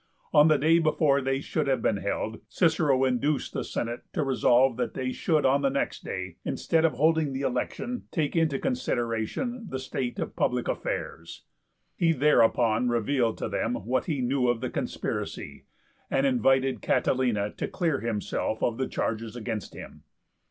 On 0.33 0.47
the 0.47 0.57
day 0.57 0.79
before 0.79 1.21
they 1.21 1.41
should 1.41 1.67
have 1.67 1.83
been 1.83 1.97
held, 1.97 2.41
Cicero 2.49 3.03
induced 3.05 3.53
the 3.53 3.63
Senate 3.63 4.01
to 4.13 4.23
resolve 4.23 4.75
that 4.77 4.95
they 4.95 5.11
should 5.11 5.45
on 5.45 5.61
the 5.61 5.69
next 5.69 6.03
day, 6.03 6.37
instead 6.43 6.83
of 6.85 6.93
holding 6.93 7.33
the 7.33 7.41
election, 7.41 8.07
take 8.09 8.35
into 8.35 8.57
consideration 8.57 9.67
the 9.69 9.77
state 9.77 10.17
of 10.17 10.35
public 10.35 10.67
affairs. 10.67 11.43
He 11.95 12.13
thereupon 12.13 12.89
revealed 12.89 13.37
to 13.37 13.47
them 13.47 13.75
what 13.75 14.05
he 14.05 14.21
knew 14.21 14.47
of 14.47 14.59
the 14.59 14.71
conspiracy, 14.71 15.65
and 16.09 16.25
invited 16.25 16.81
Catilina 16.81 17.51
to 17.51 17.67
clear 17.67 17.99
himself 17.99 18.63
of 18.63 18.79
the 18.79 18.87
charges 18.87 19.35
against 19.35 19.75
him. 19.75 20.01